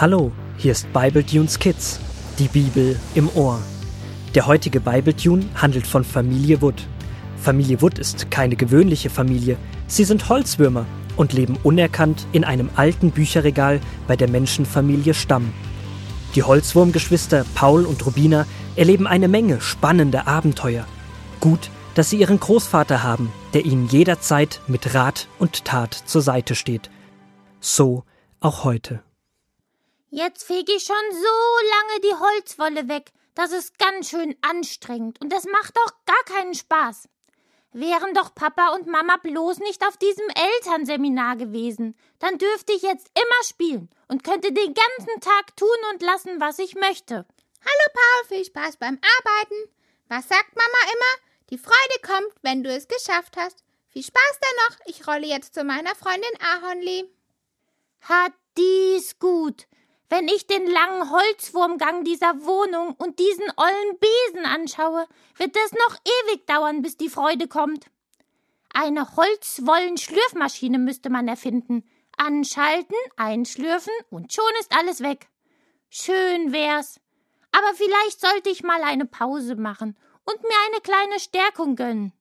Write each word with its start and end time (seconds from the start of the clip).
Hallo, 0.00 0.30
hier 0.58 0.70
ist 0.70 0.92
Bible 0.92 1.26
Tunes 1.26 1.58
Kids, 1.58 1.98
die 2.38 2.46
Bibel 2.46 2.96
im 3.16 3.28
Ohr. 3.34 3.58
Der 4.32 4.46
heutige 4.46 4.78
Bible 4.78 5.16
Tune 5.16 5.44
handelt 5.56 5.88
von 5.88 6.04
Familie 6.04 6.62
Wood. 6.62 6.86
Familie 7.36 7.82
Wood 7.82 7.98
ist 7.98 8.30
keine 8.30 8.54
gewöhnliche 8.54 9.10
Familie, 9.10 9.56
sie 9.88 10.04
sind 10.04 10.28
Holzwürmer 10.28 10.86
und 11.16 11.32
leben 11.32 11.58
unerkannt 11.64 12.28
in 12.30 12.44
einem 12.44 12.70
alten 12.76 13.10
Bücherregal 13.10 13.80
bei 14.06 14.14
der 14.14 14.28
Menschenfamilie 14.28 15.14
Stamm. 15.14 15.52
Die 16.36 16.44
Holzwurmgeschwister 16.44 17.44
Paul 17.56 17.84
und 17.84 18.06
Rubina 18.06 18.46
erleben 18.76 19.08
eine 19.08 19.26
Menge 19.26 19.60
spannender 19.60 20.28
Abenteuer. 20.28 20.86
Gut, 21.40 21.70
dass 21.96 22.10
sie 22.10 22.20
ihren 22.20 22.38
Großvater 22.38 23.02
haben, 23.02 23.32
der 23.52 23.64
ihnen 23.64 23.88
jederzeit 23.88 24.60
mit 24.68 24.94
Rat 24.94 25.26
und 25.40 25.64
Tat 25.64 25.92
zur 25.92 26.22
Seite 26.22 26.54
steht. 26.54 26.88
So 27.58 28.04
auch 28.38 28.62
heute. 28.62 29.00
Jetzt 30.10 30.44
fege 30.44 30.72
ich 30.72 30.84
schon 30.84 30.96
so 31.12 31.68
lange 31.70 32.00
die 32.00 32.14
Holzwolle 32.14 32.88
weg. 32.88 33.12
Das 33.34 33.52
ist 33.52 33.78
ganz 33.78 34.08
schön 34.08 34.34
anstrengend 34.40 35.20
und 35.20 35.30
das 35.30 35.44
macht 35.44 35.76
doch 35.76 35.92
gar 36.06 36.24
keinen 36.24 36.54
Spaß. 36.54 37.08
Wären 37.72 38.14
doch 38.14 38.34
Papa 38.34 38.74
und 38.74 38.86
Mama 38.86 39.18
bloß 39.18 39.58
nicht 39.58 39.86
auf 39.86 39.98
diesem 39.98 40.24
Elternseminar 40.30 41.36
gewesen, 41.36 41.94
dann 42.20 42.38
dürfte 42.38 42.72
ich 42.72 42.80
jetzt 42.80 43.10
immer 43.14 43.44
spielen 43.44 43.90
und 44.08 44.24
könnte 44.24 44.50
den 44.50 44.72
ganzen 44.74 45.20
Tag 45.20 45.54
tun 45.56 45.68
und 45.92 46.02
lassen, 46.02 46.40
was 46.40 46.58
ich 46.58 46.74
möchte. 46.74 47.26
Hallo 47.60 47.92
Paul, 47.92 48.28
viel 48.28 48.44
Spaß 48.46 48.78
beim 48.78 48.98
Arbeiten. 49.18 49.70
Was 50.08 50.26
sagt 50.26 50.56
Mama 50.56 50.92
immer? 50.92 51.28
Die 51.50 51.58
Freude 51.58 52.00
kommt, 52.02 52.34
wenn 52.40 52.64
du 52.64 52.70
es 52.70 52.88
geschafft 52.88 53.36
hast. 53.36 53.62
Viel 53.88 54.02
Spaß 54.02 54.40
da 54.40 54.48
noch. 54.64 54.86
Ich 54.86 55.06
rolle 55.06 55.26
jetzt 55.26 55.54
zu 55.54 55.64
meiner 55.64 55.94
Freundin 55.94 56.40
Ahornli. 56.40 57.04
Hat 58.00 58.32
dies 58.56 59.18
gut 59.18 59.66
wenn 60.10 60.26
ich 60.28 60.46
den 60.46 60.66
langen 60.66 61.10
Holzwurmgang 61.10 62.04
dieser 62.04 62.44
Wohnung 62.44 62.94
und 62.98 63.18
diesen 63.18 63.44
ollen 63.56 63.98
Besen 63.98 64.46
anschaue, 64.46 65.06
wird 65.36 65.54
es 65.56 65.72
noch 65.72 65.96
ewig 66.04 66.46
dauern, 66.46 66.82
bis 66.82 66.96
die 66.96 67.10
Freude 67.10 67.46
kommt. 67.46 67.86
Eine 68.72 69.16
Holzwollen-Schlürfmaschine 69.16 70.78
müsste 70.78 71.10
man 71.10 71.28
erfinden. 71.28 71.88
Anschalten, 72.16 72.96
einschlürfen 73.16 73.92
und 74.10 74.32
schon 74.32 74.50
ist 74.60 74.76
alles 74.76 75.02
weg. 75.02 75.28
Schön 75.90 76.52
wär's. 76.52 77.00
Aber 77.52 77.74
vielleicht 77.74 78.20
sollte 78.20 78.50
ich 78.50 78.62
mal 78.62 78.82
eine 78.82 79.04
Pause 79.04 79.56
machen 79.56 79.96
und 80.24 80.42
mir 80.42 80.56
eine 80.68 80.80
kleine 80.80 81.20
Stärkung 81.20 81.76
gönnen. 81.76 82.12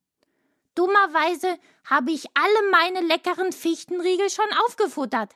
Dummerweise 0.76 1.58
habe 1.86 2.12
ich 2.12 2.26
alle 2.34 2.70
meine 2.72 3.02
leckeren 3.02 3.52
Fichtenriegel 3.52 4.30
schon 4.30 4.46
aufgefuttert. 4.66 5.34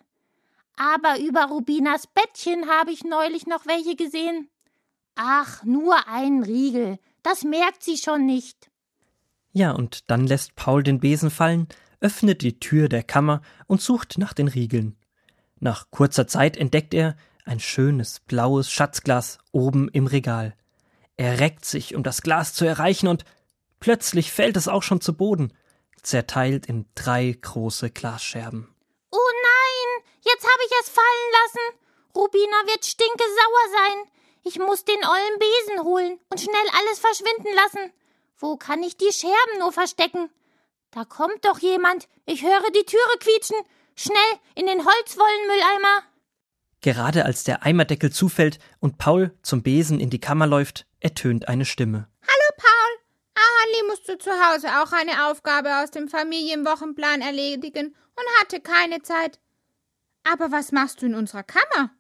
Aber 0.84 1.20
über 1.20 1.46
Rubinas 1.46 2.08
Bettchen 2.08 2.68
habe 2.68 2.92
ich 2.92 3.04
neulich 3.04 3.46
noch 3.46 3.68
welche 3.68 3.96
gesehen. 3.96 4.50
Ach, 5.14 5.64
nur 5.64 6.08
ein 6.08 6.42
Riegel. 6.42 6.98
Das 7.22 7.44
merkt 7.44 7.84
sie 7.84 7.98
schon 7.98 8.26
nicht. 8.26 8.72
Ja, 9.52 9.74
und 9.74 10.10
dann 10.10 10.26
lässt 10.26 10.56
Paul 10.56 10.82
den 10.82 11.00
Besen 11.00 11.30
fallen, 11.30 11.68
öffnet 12.00 12.42
die 12.42 12.60
Tür 12.60 12.90
der 12.90 13.04
Kammer 13.04 13.44
und 13.68 13.80
sucht 13.80 14.18
nach 14.18 14.34
den 14.34 14.48
Riegeln. 14.48 14.98
Nach 15.60 15.92
kurzer 15.92 16.26
Zeit 16.26 16.58
entdeckt 16.58 16.96
er 16.96 17.16
ein 17.46 17.60
schönes 17.60 18.20
blaues 18.22 18.72
Schatzglas 18.72 19.38
oben 19.52 19.88
im 19.90 20.08
Regal. 20.08 20.56
Er 21.16 21.40
reckt 21.40 21.64
sich, 21.64 21.94
um 21.94 22.02
das 22.02 22.24
Glas 22.24 22.56
zu 22.56 22.66
erreichen, 22.66 23.08
und 23.08 23.24
plötzlich 23.80 24.32
fällt 24.32 24.58
es 24.58 24.68
auch 24.68 24.82
schon 24.82 25.00
zu 25.00 25.16
Boden, 25.16 25.54
zerteilt 26.02 26.66
in 26.66 26.88
drei 26.96 27.38
große 27.40 27.92
Glasscherben. 27.92 28.74
Jetzt 30.42 30.52
habe 30.52 30.64
ich 30.66 30.72
es 30.82 30.90
fallen 30.90 31.32
lassen. 31.44 31.78
Rubina 32.16 32.66
wird 32.66 32.84
stinkesauer 32.84 33.66
sein. 33.78 34.12
Ich 34.44 34.58
muss 34.58 34.84
den 34.84 34.98
ollen 35.06 35.38
Besen 35.38 35.84
holen 35.84 36.20
und 36.30 36.42
schnell 36.42 36.68
alles 36.80 36.98
verschwinden 36.98 37.54
lassen. 37.54 37.94
Wo 38.40 38.58
kann 38.58 38.82
ich 38.82 38.98
die 38.98 39.12
Scherben 39.14 39.60
nur 39.60 39.72
verstecken? 39.72 40.32
Da 40.90 41.06
kommt 41.06 41.46
doch 41.46 41.60
jemand. 41.60 42.08
Ich 42.26 42.42
höre 42.42 42.72
die 42.72 42.86
Türe 42.86 43.18
quietschen. 43.20 43.58
Schnell 43.96 44.18
in 44.56 44.66
den 44.66 44.84
Holzwollenmülleimer. 44.84 46.04
Gerade 46.82 47.26
als 47.26 47.44
der 47.44 47.62
Eimerdeckel 47.62 48.12
zufällt 48.12 48.58
und 48.80 48.98
Paul 48.98 49.38
zum 49.44 49.62
Besen 49.62 50.00
in 50.00 50.10
die 50.10 50.22
Kammer 50.22 50.48
läuft, 50.48 50.88
ertönt 51.02 51.50
eine 51.50 51.66
Stimme. 51.66 52.10
Hallo 52.24 52.58
Paul. 52.58 52.98
Ahali 53.36 53.88
musste 53.88 54.18
zu 54.18 54.32
Hause 54.32 54.70
auch 54.82 54.92
eine 54.92 55.28
Aufgabe 55.30 55.84
aus 55.84 55.92
dem 55.92 56.08
Familienwochenplan 56.08 57.22
erledigen 57.22 57.96
und 58.16 58.40
hatte 58.40 58.60
keine 58.60 59.04
Zeit. 59.04 59.40
Aber 60.24 60.52
was 60.52 60.72
machst 60.72 61.02
du 61.02 61.08
in 61.08 61.16
unserer 61.16 61.44
Kammer? 61.44 61.92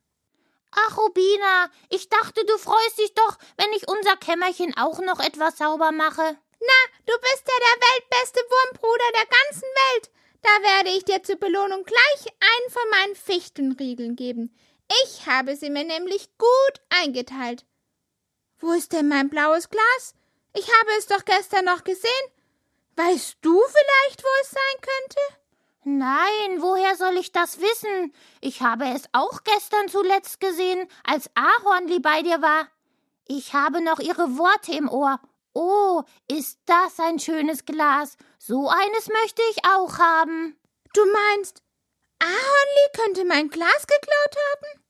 Ach, 0.72 0.98
Rubina, 0.98 1.70
ich 1.90 2.10
dachte, 2.10 2.46
du 2.46 2.58
freust 2.58 2.98
dich 2.98 3.14
doch, 3.14 3.38
wenn 3.58 3.72
ich 3.74 3.88
unser 3.88 4.16
Kämmerchen 4.16 4.76
auch 4.78 5.00
noch 5.02 5.20
etwas 5.20 5.58
sauber 5.58 5.92
mache. 5.92 6.38
Na, 6.60 6.80
du 7.06 7.14
bist 7.20 7.44
ja 7.48 7.60
der 7.60 7.88
weltbeste 7.90 8.40
Wurmbruder 8.40 9.12
der 9.14 9.26
ganzen 9.26 9.68
Welt. 9.68 10.12
Da 10.42 10.50
werde 10.64 10.90
ich 10.92 11.06
dir 11.06 11.22
zur 11.24 11.36
Belohnung 11.36 11.84
gleich 11.84 12.34
einen 12.40 12.72
von 12.72 12.90
meinen 12.90 13.16
Fichtenriegeln 13.16 14.16
geben. 14.16 14.56
Ich 15.04 15.26
habe 15.28 15.56
sie 15.56 15.70
mir 15.70 15.84
nämlich 15.84 16.30
gut 16.38 16.82
eingeteilt. 16.90 17.66
Wo 18.60 18.72
ist 18.72 18.94
denn 18.94 19.08
mein 19.08 19.30
blaues 19.30 19.70
Glas? 19.70 20.14
Ich 20.54 20.68
habe 20.68 20.92
es 20.98 21.08
doch 21.08 21.26
gestern 21.26 21.66
noch 21.66 21.84
gesehen. 21.84 22.12
Weißt 22.96 23.38
du 23.42 23.60
vielleicht, 23.60 24.24
wo 24.24 24.28
es 24.42 24.52
sein 24.52 24.82
könnte? 24.82 25.41
Nein, 25.84 26.60
woher 26.60 26.96
soll 26.96 27.18
ich 27.18 27.32
das 27.32 27.60
wissen? 27.60 28.14
Ich 28.40 28.62
habe 28.62 28.86
es 28.86 29.04
auch 29.14 29.44
gestern 29.44 29.88
zuletzt 29.90 30.40
gesehen, 30.40 30.88
als 31.04 31.30
Ahornli 31.34 32.00
bei 32.00 32.22
dir 32.22 32.42
war. 32.42 32.68
Ich 33.28 33.54
habe 33.54 33.82
noch 33.82 34.00
ihre 34.00 34.38
Worte 34.38 34.74
im 34.74 34.90
Ohr. 34.90 35.20
Oh, 35.54 36.04
ist 36.28 36.60
das 36.66 37.00
ein 37.00 37.18
schönes 37.18 37.66
Glas. 37.66 38.16
So 38.38 38.70
eines 38.70 39.10
möchte 39.10 39.42
ich 39.52 39.66
auch 39.66 39.98
haben. 39.98 40.56
Du 40.94 41.02
meinst, 41.12 41.64
Ahornli 42.20 42.92
könnte 42.94 43.26
mein 43.26 43.50
Glas 43.50 43.88
geklaut 43.88 44.36
haben? 44.52 44.84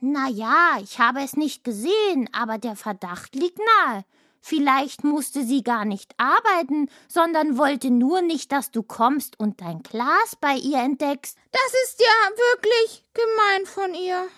Na 0.00 0.28
ja, 0.28 0.78
ich 0.82 0.98
habe 0.98 1.22
es 1.22 1.36
nicht 1.36 1.64
gesehen, 1.64 2.28
aber 2.32 2.58
der 2.58 2.76
Verdacht 2.76 3.34
liegt 3.34 3.58
nahe. 3.58 4.04
Vielleicht 4.48 5.02
musste 5.02 5.44
sie 5.44 5.64
gar 5.64 5.84
nicht 5.84 6.14
arbeiten, 6.18 6.88
sondern 7.08 7.58
wollte 7.58 7.90
nur 7.90 8.22
nicht, 8.22 8.52
dass 8.52 8.70
du 8.70 8.84
kommst 8.84 9.40
und 9.40 9.60
dein 9.60 9.82
Glas 9.82 10.36
bei 10.40 10.54
ihr 10.54 10.78
entdeckst. 10.78 11.36
Das 11.50 11.72
ist 11.84 12.00
ja 12.00 12.30
wirklich 12.36 13.02
gemein 13.12 13.66
von 13.66 13.94
ihr. 14.00 14.28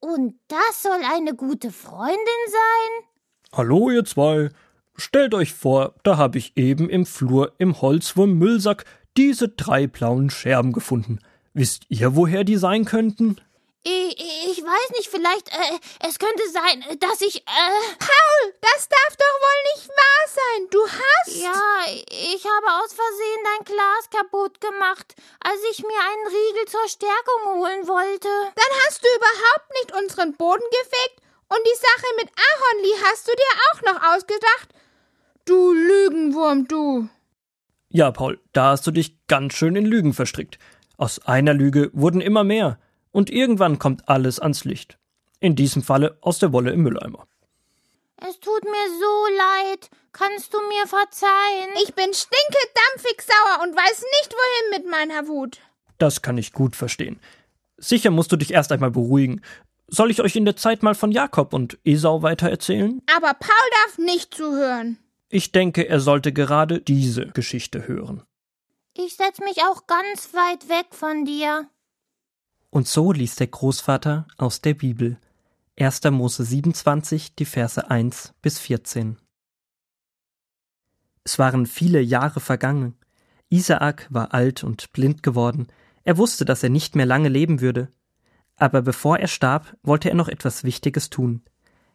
Und 0.00 0.34
das 0.48 0.82
soll 0.82 0.98
eine 1.14 1.36
gute 1.36 1.70
Freundin 1.70 2.16
sein? 2.48 3.08
Hallo, 3.52 3.88
ihr 3.88 4.04
zwei. 4.04 4.48
Stellt 4.96 5.32
euch 5.32 5.54
vor, 5.54 5.94
da 6.02 6.16
habe 6.16 6.38
ich 6.38 6.56
eben 6.56 6.90
im 6.90 7.06
Flur 7.06 7.52
im 7.58 7.80
Holzwurm-Müllsack 7.80 8.84
diese 9.16 9.50
drei 9.50 9.86
blauen 9.86 10.28
Scherben 10.28 10.72
gefunden. 10.72 11.20
Wisst 11.54 11.84
ihr, 11.88 12.16
woher 12.16 12.42
die 12.42 12.56
sein 12.56 12.84
könnten? 12.84 13.36
Ich, 13.86 14.18
ich 14.50 14.58
weiß 14.64 14.90
nicht, 14.98 15.06
vielleicht, 15.06 15.46
äh, 15.54 15.78
es 16.08 16.18
könnte 16.18 16.42
sein, 16.50 16.82
dass 16.98 17.20
ich, 17.20 17.36
äh. 17.36 17.78
Paul, 18.02 18.54
das 18.60 18.88
darf 18.88 19.14
doch 19.14 19.36
wohl 19.46 19.60
nicht 19.76 19.88
wahr 19.88 20.24
sein. 20.26 20.66
Du 20.72 20.82
hast. 20.82 21.36
Ja, 21.36 21.54
ich 22.10 22.42
habe 22.42 22.82
aus 22.82 22.92
Versehen 22.92 23.42
dein 23.46 23.64
Glas 23.64 24.10
kaputt 24.10 24.60
gemacht, 24.60 25.14
als 25.38 25.60
ich 25.70 25.84
mir 25.84 26.00
einen 26.02 26.26
Riegel 26.26 26.66
zur 26.66 26.88
Stärkung 26.88 27.62
holen 27.62 27.86
wollte. 27.86 28.28
Dann 28.56 28.72
hast 28.84 29.04
du 29.04 29.08
überhaupt 29.14 29.70
nicht 29.74 29.94
unseren 29.94 30.36
Boden 30.36 30.66
gefegt 30.82 31.22
und 31.48 31.60
die 31.64 31.78
Sache 31.78 32.06
mit 32.16 32.28
Ahornli 32.34 32.92
hast 33.04 33.28
du 33.28 33.32
dir 33.36 33.52
auch 33.70 33.82
noch 33.82 34.16
ausgedacht. 34.16 34.68
Du 35.44 35.72
Lügenwurm, 35.72 36.66
du. 36.66 37.08
Ja, 37.90 38.10
Paul, 38.10 38.40
da 38.52 38.70
hast 38.70 38.84
du 38.88 38.90
dich 38.90 39.16
ganz 39.28 39.54
schön 39.54 39.76
in 39.76 39.86
Lügen 39.86 40.12
verstrickt. 40.12 40.58
Aus 40.96 41.24
einer 41.24 41.54
Lüge 41.54 41.90
wurden 41.92 42.20
immer 42.20 42.42
mehr 42.42 42.80
und 43.16 43.30
irgendwann 43.30 43.78
kommt 43.78 44.10
alles 44.10 44.38
ans 44.38 44.64
Licht. 44.66 44.98
In 45.40 45.56
diesem 45.56 45.82
Falle 45.82 46.18
aus 46.20 46.38
der 46.38 46.52
Wolle 46.52 46.72
im 46.72 46.82
Mülleimer. 46.82 47.26
Es 48.16 48.38
tut 48.40 48.62
mir 48.64 48.88
so 49.00 49.36
leid. 49.38 49.88
Kannst 50.12 50.52
du 50.52 50.58
mir 50.68 50.86
verzeihen? 50.86 51.70
Ich 51.82 51.94
bin 51.94 52.12
stinkedampfig 52.12 53.22
sauer 53.22 53.62
und 53.62 53.74
weiß 53.74 54.04
nicht 54.18 54.34
wohin 54.34 54.82
mit 54.82 54.90
meiner 54.90 55.28
Wut. 55.28 55.60
Das 55.96 56.20
kann 56.20 56.36
ich 56.36 56.52
gut 56.52 56.76
verstehen. 56.76 57.18
Sicher 57.78 58.10
musst 58.10 58.32
du 58.32 58.36
dich 58.36 58.52
erst 58.52 58.70
einmal 58.70 58.90
beruhigen. 58.90 59.40
Soll 59.88 60.10
ich 60.10 60.20
euch 60.20 60.36
in 60.36 60.44
der 60.44 60.56
Zeit 60.56 60.82
mal 60.82 60.94
von 60.94 61.10
Jakob 61.10 61.54
und 61.54 61.78
Esau 61.84 62.20
weiter 62.20 62.50
erzählen? 62.50 63.00
Aber 63.16 63.32
Paul 63.32 63.70
darf 63.84 63.96
nicht 63.96 64.34
zuhören. 64.34 64.98
Ich 65.30 65.52
denke, 65.52 65.88
er 65.88 66.00
sollte 66.00 66.34
gerade 66.34 66.82
diese 66.82 67.28
Geschichte 67.28 67.88
hören. 67.88 68.24
Ich 68.92 69.16
setz 69.16 69.38
mich 69.40 69.62
auch 69.62 69.86
ganz 69.86 70.34
weit 70.34 70.68
weg 70.68 70.88
von 70.90 71.24
dir. 71.24 71.66
Und 72.76 72.86
so 72.86 73.10
liest 73.10 73.40
der 73.40 73.46
Großvater 73.46 74.26
aus 74.36 74.60
der 74.60 74.74
Bibel. 74.74 75.16
1. 75.80 76.04
Mose 76.10 76.44
27, 76.44 77.34
die 77.34 77.46
Verse 77.46 77.90
1 77.90 78.34
bis 78.42 78.58
14. 78.58 79.16
Es 81.24 81.38
waren 81.38 81.64
viele 81.64 82.02
Jahre 82.02 82.38
vergangen. 82.38 82.94
Isaak 83.48 84.08
war 84.10 84.34
alt 84.34 84.62
und 84.62 84.92
blind 84.92 85.22
geworden. 85.22 85.68
Er 86.04 86.18
wusste, 86.18 86.44
dass 86.44 86.62
er 86.62 86.68
nicht 86.68 86.96
mehr 86.96 87.06
lange 87.06 87.30
leben 87.30 87.62
würde. 87.62 87.88
Aber 88.56 88.82
bevor 88.82 89.18
er 89.20 89.28
starb, 89.28 89.74
wollte 89.82 90.10
er 90.10 90.14
noch 90.14 90.28
etwas 90.28 90.62
Wichtiges 90.62 91.08
tun. 91.08 91.40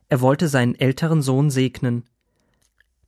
Er 0.10 0.19
wollte 0.19 0.48
seinen 0.48 0.74
älteren 0.74 1.22
Sohn 1.22 1.51
segnen. 1.51 2.06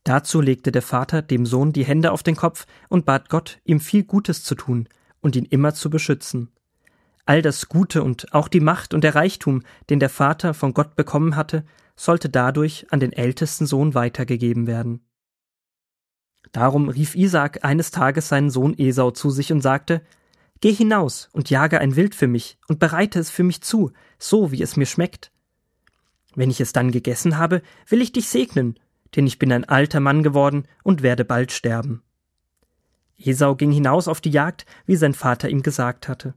Dazu 0.03 0.41
legte 0.41 0.71
der 0.71 0.83
Vater 0.83 1.23
dem 1.23 1.47
Sohn 1.47 1.73
die 1.73 1.85
Hände 1.85 2.11
auf 2.11 2.21
den 2.21 2.35
Kopf 2.35 2.67
und 2.89 3.07
bat 3.07 3.29
Gott, 3.29 3.61
ihm 3.63 3.79
viel 3.79 4.03
Gutes 4.03 4.43
zu 4.43 4.53
tun 4.53 4.87
und 5.21 5.35
ihn 5.35 5.45
immer 5.45 5.73
zu 5.73 5.89
beschützen. 5.89 6.52
All 7.25 7.41
das 7.41 7.69
Gute 7.69 8.03
und 8.03 8.33
auch 8.33 8.47
die 8.47 8.59
Macht 8.59 8.93
und 8.93 9.03
der 9.03 9.15
Reichtum, 9.15 9.61
den 9.89 9.99
der 9.99 10.09
Vater 10.09 10.53
von 10.53 10.73
Gott 10.73 10.95
bekommen 10.95 11.35
hatte, 11.35 11.63
sollte 11.95 12.29
dadurch 12.29 12.87
an 12.91 12.99
den 12.99 13.13
ältesten 13.13 13.65
Sohn 13.65 13.93
weitergegeben 13.93 14.67
werden. 14.67 15.05
Darum 16.51 16.89
rief 16.89 17.15
Isaak 17.15 17.63
eines 17.63 17.91
Tages 17.91 18.27
seinen 18.27 18.49
Sohn 18.49 18.77
Esau 18.77 19.11
zu 19.11 19.29
sich 19.29 19.51
und 19.51 19.61
sagte 19.61 20.01
Geh 20.59 20.71
hinaus 20.71 21.29
und 21.33 21.49
jage 21.49 21.79
ein 21.79 21.95
Wild 21.95 22.15
für 22.15 22.27
mich 22.27 22.57
und 22.67 22.79
bereite 22.79 23.19
es 23.19 23.29
für 23.29 23.43
mich 23.43 23.61
zu, 23.61 23.91
so 24.17 24.51
wie 24.51 24.61
es 24.61 24.77
mir 24.77 24.85
schmeckt. 24.85 25.31
Wenn 26.35 26.49
ich 26.49 26.61
es 26.61 26.73
dann 26.73 26.91
gegessen 26.91 27.37
habe, 27.37 27.61
will 27.87 28.01
ich 28.01 28.11
dich 28.11 28.29
segnen, 28.29 28.79
denn 29.15 29.27
ich 29.27 29.39
bin 29.39 29.51
ein 29.51 29.65
alter 29.65 29.99
Mann 29.99 30.23
geworden 30.23 30.67
und 30.83 31.03
werde 31.03 31.25
bald 31.25 31.51
sterben. 31.51 32.01
Esau 33.17 33.55
ging 33.55 33.71
hinaus 33.71 34.07
auf 34.07 34.21
die 34.21 34.31
Jagd, 34.31 34.65
wie 34.85 34.95
sein 34.95 35.13
Vater 35.13 35.49
ihm 35.49 35.63
gesagt 35.63 36.07
hatte. 36.07 36.33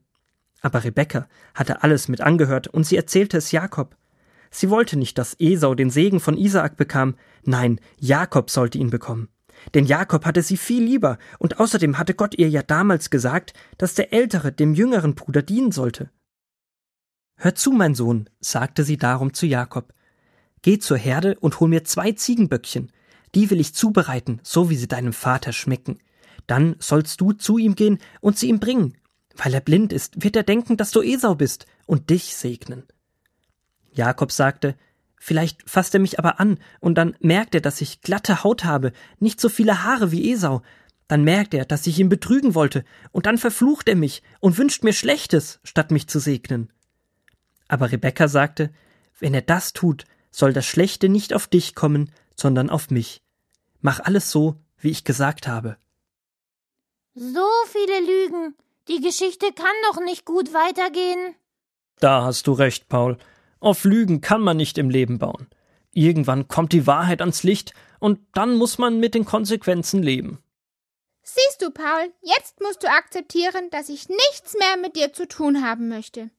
Aber 0.60 0.84
Rebekka 0.84 1.28
hatte 1.54 1.82
alles 1.82 2.08
mit 2.08 2.20
angehört 2.20 2.68
und 2.68 2.84
sie 2.84 2.96
erzählte 2.96 3.38
es 3.38 3.52
Jakob. 3.52 3.96
Sie 4.50 4.70
wollte 4.70 4.98
nicht, 4.98 5.18
dass 5.18 5.36
Esau 5.38 5.74
den 5.74 5.90
Segen 5.90 6.20
von 6.20 6.38
Isaak 6.38 6.76
bekam, 6.76 7.16
nein, 7.44 7.80
Jakob 7.98 8.50
sollte 8.50 8.78
ihn 8.78 8.90
bekommen. 8.90 9.28
Denn 9.74 9.86
Jakob 9.86 10.24
hatte 10.24 10.42
sie 10.42 10.56
viel 10.56 10.82
lieber, 10.82 11.18
und 11.38 11.60
außerdem 11.60 11.98
hatte 11.98 12.14
Gott 12.14 12.36
ihr 12.38 12.48
ja 12.48 12.62
damals 12.62 13.10
gesagt, 13.10 13.54
dass 13.78 13.94
der 13.94 14.12
Ältere 14.12 14.52
dem 14.52 14.74
jüngeren 14.74 15.14
Bruder 15.14 15.42
dienen 15.42 15.72
sollte. 15.72 16.10
Hör 17.36 17.54
zu, 17.54 17.70
mein 17.72 17.94
Sohn, 17.94 18.30
sagte 18.40 18.84
sie 18.84 18.96
darum 18.96 19.34
zu 19.34 19.46
Jakob. 19.46 19.92
Geh 20.62 20.78
zur 20.78 20.96
Herde 20.96 21.36
und 21.40 21.60
hol 21.60 21.68
mir 21.68 21.84
zwei 21.84 22.12
Ziegenböckchen. 22.12 22.90
Die 23.34 23.50
will 23.50 23.60
ich 23.60 23.74
zubereiten, 23.74 24.40
so 24.42 24.70
wie 24.70 24.76
sie 24.76 24.88
deinem 24.88 25.12
Vater 25.12 25.52
schmecken. 25.52 25.98
Dann 26.46 26.76
sollst 26.78 27.20
du 27.20 27.32
zu 27.32 27.58
ihm 27.58 27.74
gehen 27.74 27.98
und 28.20 28.38
sie 28.38 28.48
ihm 28.48 28.60
bringen. 28.60 28.96
Weil 29.36 29.54
er 29.54 29.60
blind 29.60 29.92
ist, 29.92 30.22
wird 30.22 30.36
er 30.36 30.42
denken, 30.42 30.76
dass 30.76 30.90
du 30.90 31.02
Esau 31.02 31.34
bist 31.34 31.66
und 31.86 32.10
dich 32.10 32.34
segnen. 32.36 32.84
Jakob 33.92 34.32
sagte, 34.32 34.76
Vielleicht 35.18 35.68
fasst 35.68 35.94
er 35.94 36.00
mich 36.00 36.18
aber 36.18 36.38
an, 36.40 36.58
und 36.80 36.96
dann 36.96 37.16
merkt 37.20 37.54
er, 37.54 37.60
dass 37.60 37.80
ich 37.80 38.00
glatte 38.00 38.44
Haut 38.44 38.64
habe, 38.64 38.92
nicht 39.18 39.40
so 39.40 39.48
viele 39.48 39.82
Haare 39.82 40.12
wie 40.12 40.30
Esau. 40.30 40.62
Dann 41.08 41.24
merkt 41.24 41.54
er, 41.54 41.64
dass 41.64 41.86
ich 41.86 41.98
ihn 41.98 42.08
betrügen 42.08 42.54
wollte, 42.54 42.84
und 43.12 43.26
dann 43.26 43.38
verflucht 43.38 43.88
er 43.88 43.96
mich 43.96 44.22
und 44.40 44.58
wünscht 44.58 44.84
mir 44.84 44.92
Schlechtes, 44.92 45.58
statt 45.64 45.90
mich 45.90 46.06
zu 46.06 46.20
segnen. 46.20 46.72
Aber 47.66 47.90
Rebekka 47.90 48.28
sagte, 48.28 48.70
wenn 49.18 49.34
er 49.34 49.42
das 49.42 49.72
tut, 49.72 50.04
soll 50.30 50.52
das 50.52 50.66
Schlechte 50.66 51.08
nicht 51.08 51.32
auf 51.32 51.46
dich 51.46 51.74
kommen, 51.74 52.12
sondern 52.36 52.70
auf 52.70 52.90
mich. 52.90 53.22
Mach 53.80 54.00
alles 54.00 54.30
so, 54.30 54.60
wie 54.78 54.90
ich 54.90 55.04
gesagt 55.04 55.48
habe. 55.48 55.76
So 57.14 57.48
viele 57.72 58.00
Lügen. 58.00 58.54
Die 58.88 59.00
Geschichte 59.00 59.52
kann 59.52 59.66
doch 59.90 60.00
nicht 60.00 60.24
gut 60.24 60.54
weitergehen. 60.54 61.34
Da 61.98 62.22
hast 62.22 62.46
du 62.46 62.52
recht, 62.52 62.88
Paul. 62.88 63.18
Auf 63.58 63.84
Lügen 63.84 64.20
kann 64.20 64.40
man 64.40 64.56
nicht 64.56 64.78
im 64.78 64.90
Leben 64.90 65.18
bauen. 65.18 65.48
Irgendwann 65.92 66.46
kommt 66.46 66.72
die 66.72 66.86
Wahrheit 66.86 67.20
ans 67.20 67.42
Licht 67.42 67.72
und 67.98 68.20
dann 68.34 68.56
muss 68.56 68.78
man 68.78 69.00
mit 69.00 69.14
den 69.14 69.24
Konsequenzen 69.24 70.02
leben. 70.02 70.42
Siehst 71.22 71.62
du, 71.62 71.70
Paul, 71.70 72.12
jetzt 72.22 72.60
musst 72.60 72.84
du 72.84 72.88
akzeptieren, 72.88 73.70
dass 73.70 73.88
ich 73.88 74.08
nichts 74.08 74.54
mehr 74.58 74.76
mit 74.80 74.94
dir 74.94 75.12
zu 75.12 75.26
tun 75.26 75.64
haben 75.64 75.88
möchte. 75.88 76.30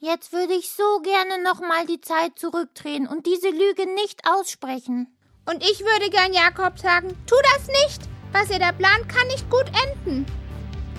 Jetzt 0.00 0.32
würde 0.32 0.54
ich 0.54 0.70
so 0.70 1.00
gerne 1.02 1.42
nochmal 1.42 1.86
die 1.86 2.00
Zeit 2.00 2.38
zurückdrehen 2.38 3.06
und 3.06 3.26
diese 3.26 3.50
Lüge 3.50 3.92
nicht 3.94 4.22
aussprechen. 4.28 5.16
Und 5.44 5.62
ich 5.62 5.80
würde 5.80 6.10
gern 6.10 6.32
Jakob 6.32 6.78
sagen, 6.78 7.08
tu 7.26 7.36
das 7.54 7.68
nicht. 7.68 8.02
Was 8.32 8.50
ihr 8.50 8.58
da 8.58 8.72
plant, 8.72 9.08
kann 9.08 9.26
nicht 9.28 9.48
gut 9.50 9.66
enden. 9.86 10.26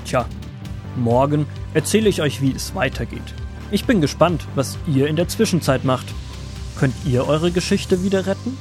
Tja, 0.05 0.27
morgen 0.99 1.45
erzähle 1.73 2.09
ich 2.09 2.21
euch, 2.21 2.41
wie 2.41 2.51
es 2.51 2.75
weitergeht. 2.75 3.33
Ich 3.71 3.85
bin 3.85 4.01
gespannt, 4.01 4.45
was 4.55 4.77
ihr 4.87 5.07
in 5.07 5.15
der 5.15 5.27
Zwischenzeit 5.27 5.83
macht. 5.83 6.07
Könnt 6.77 6.95
ihr 7.05 7.27
eure 7.27 7.51
Geschichte 7.51 8.03
wieder 8.03 8.25
retten? 8.25 8.57